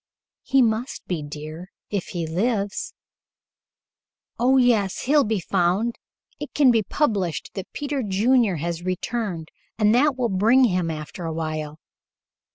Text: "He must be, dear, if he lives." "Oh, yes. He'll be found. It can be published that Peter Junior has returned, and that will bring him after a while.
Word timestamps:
"He 0.41 0.63
must 0.63 1.05
be, 1.05 1.21
dear, 1.21 1.69
if 1.91 2.07
he 2.07 2.25
lives." 2.25 2.95
"Oh, 4.39 4.57
yes. 4.57 5.01
He'll 5.01 5.23
be 5.23 5.39
found. 5.39 5.99
It 6.39 6.55
can 6.55 6.71
be 6.71 6.81
published 6.81 7.51
that 7.53 7.71
Peter 7.71 8.01
Junior 8.01 8.55
has 8.55 8.81
returned, 8.81 9.49
and 9.77 9.93
that 9.93 10.17
will 10.17 10.27
bring 10.29 10.63
him 10.63 10.89
after 10.89 11.23
a 11.25 11.31
while. 11.33 11.77